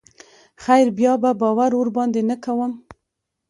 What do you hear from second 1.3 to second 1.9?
باور